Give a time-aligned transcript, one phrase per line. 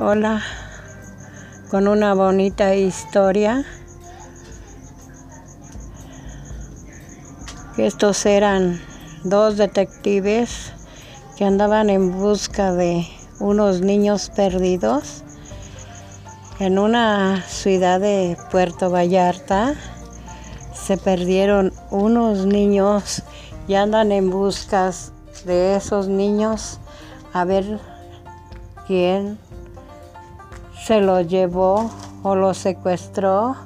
[0.00, 0.40] Hola,
[1.72, 3.64] con una bonita historia.
[7.76, 8.80] Estos eran
[9.24, 10.72] dos detectives
[11.36, 13.08] que andaban en busca de
[13.40, 15.24] unos niños perdidos
[16.60, 19.74] en una ciudad de Puerto Vallarta.
[20.74, 23.24] Se perdieron unos niños
[23.66, 24.92] y andan en busca
[25.44, 26.78] de esos niños
[27.32, 27.80] a ver
[28.86, 29.38] quién
[30.84, 31.90] se lo llevó
[32.22, 33.56] o lo secuestró,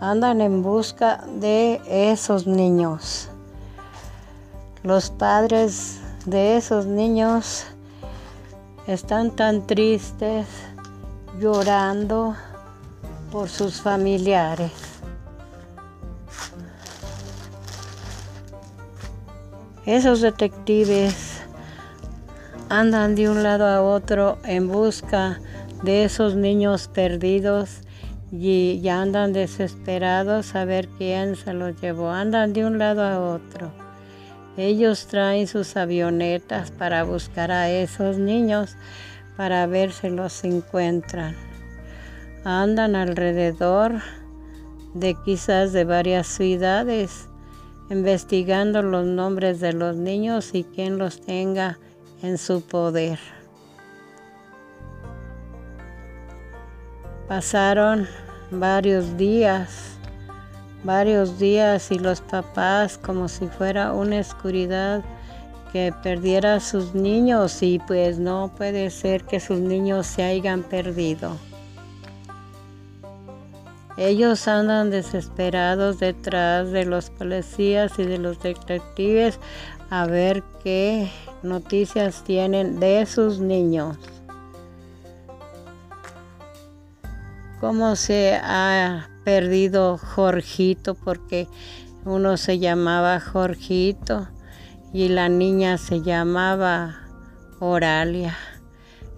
[0.00, 3.28] andan en busca de esos niños.
[4.82, 7.66] Los padres de esos niños
[8.86, 10.46] están tan tristes,
[11.38, 12.34] llorando
[13.30, 14.72] por sus familiares.
[19.86, 21.40] Esos detectives
[22.68, 25.40] andan de un lado a otro en busca
[25.82, 27.80] de esos niños perdidos
[28.32, 32.10] y ya andan desesperados a ver quién se los llevó.
[32.10, 33.72] Andan de un lado a otro.
[34.56, 38.76] Ellos traen sus avionetas para buscar a esos niños
[39.36, 41.34] para ver si los encuentran.
[42.44, 44.00] Andan alrededor
[44.94, 47.28] de quizás de varias ciudades
[47.90, 51.78] investigando los nombres de los niños y quién los tenga
[52.22, 53.18] en su poder.
[57.30, 58.08] Pasaron
[58.50, 60.00] varios días,
[60.82, 65.04] varios días y los papás como si fuera una oscuridad
[65.72, 70.64] que perdiera a sus niños y pues no puede ser que sus niños se hayan
[70.64, 71.36] perdido.
[73.96, 79.38] Ellos andan desesperados detrás de los policías y de los detectives
[79.88, 81.08] a ver qué
[81.44, 83.96] noticias tienen de sus niños.
[87.60, 91.46] Cómo se ha perdido Jorgito porque
[92.06, 94.28] uno se llamaba Jorgito
[94.94, 97.02] y la niña se llamaba
[97.60, 98.36] Oralia.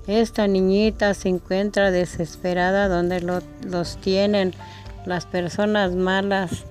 [0.09, 4.53] Esta niñita se encuentra desesperada donde los tienen
[5.07, 6.65] las personas malas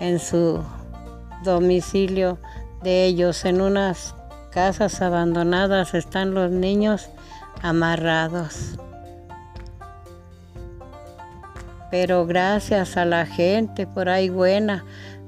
[0.00, 0.64] en su
[1.44, 2.38] domicilio
[2.82, 3.44] de ellos.
[3.44, 4.14] En unas
[4.50, 7.10] casas abandonadas están los niños
[7.60, 8.78] amarrados
[11.92, 14.82] pero gracias a la gente por ahí buena,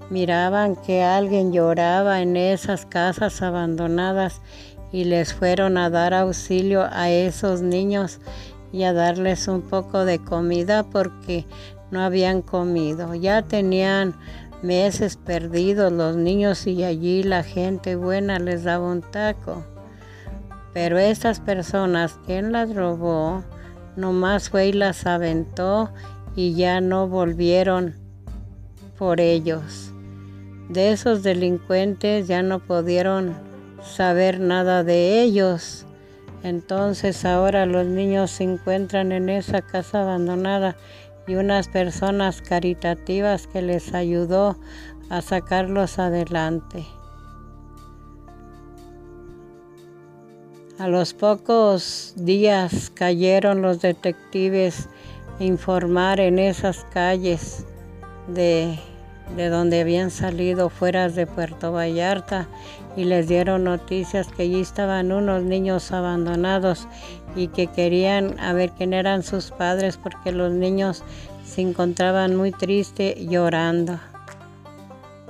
[0.09, 4.41] miraban que alguien lloraba en esas casas abandonadas
[4.91, 8.19] y les fueron a dar auxilio a esos niños
[8.73, 11.45] y a darles un poco de comida porque
[11.91, 13.15] no habían comido.
[13.15, 14.15] Ya tenían
[14.63, 19.63] meses perdidos los niños y allí la gente buena les daba un taco.
[20.73, 23.45] Pero estas personas, quien las robó,
[23.97, 25.91] nomás fue y las aventó
[26.37, 27.95] y ya no volvieron
[28.99, 29.93] por ellos.
[30.69, 33.35] De esos delincuentes ya no pudieron
[33.83, 35.87] saber nada de ellos.
[36.43, 40.77] Entonces ahora los niños se encuentran en esa casa abandonada
[41.27, 44.57] y unas personas caritativas que les ayudó
[45.09, 46.85] a sacarlos adelante.
[50.79, 54.89] A los pocos días cayeron los detectives
[55.39, 57.67] informar en esas calles
[58.29, 58.79] de,
[59.37, 62.47] de donde habían salido fuera de Puerto Vallarta
[62.97, 66.87] y les dieron noticias que allí estaban unos niños abandonados
[67.35, 71.03] y que querían a ver quién eran sus padres porque los niños
[71.45, 73.99] se encontraban muy tristes llorando.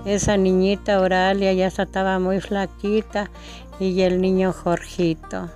[0.04, 3.30] Esa niñita Oralia ya estaba muy flaquita
[3.80, 5.48] y el niño Jorgito.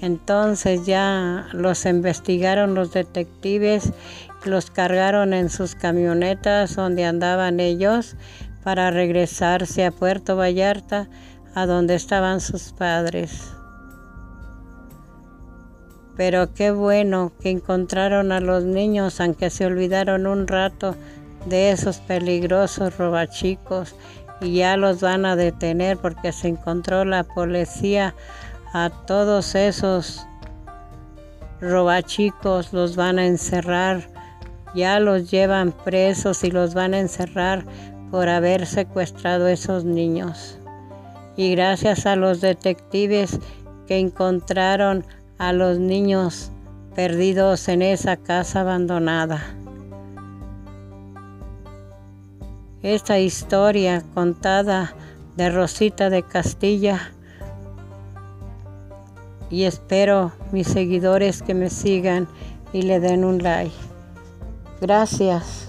[0.00, 3.92] Entonces ya los investigaron los detectives,
[4.44, 8.16] los cargaron en sus camionetas donde andaban ellos
[8.62, 11.08] para regresarse a Puerto Vallarta,
[11.54, 13.52] a donde estaban sus padres.
[16.16, 20.96] Pero qué bueno que encontraron a los niños, aunque se olvidaron un rato
[21.46, 23.94] de esos peligrosos robachicos
[24.40, 28.14] y ya los van a detener porque se encontró la policía
[28.72, 30.26] a todos esos
[31.60, 34.08] robachicos los van a encerrar,
[34.74, 37.64] ya los llevan presos y los van a encerrar
[38.10, 40.58] por haber secuestrado a esos niños.
[41.36, 43.38] Y gracias a los detectives
[43.86, 45.04] que encontraron
[45.38, 46.50] a los niños
[46.94, 49.40] perdidos en esa casa abandonada.
[52.82, 54.94] Esta historia contada
[55.36, 57.12] de Rosita de Castilla
[59.50, 62.28] y espero mis seguidores que me sigan
[62.72, 63.74] y le den un like.
[64.80, 65.67] Gracias.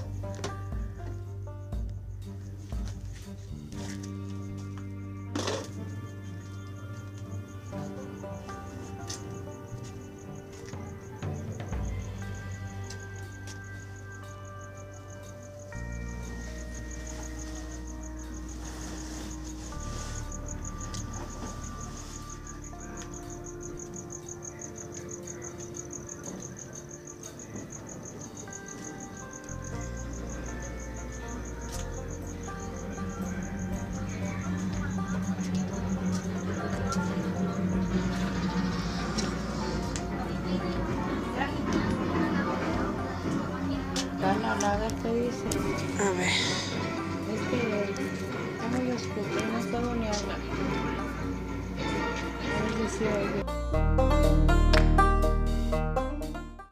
[44.59, 45.79] Carla, a ver qué dice.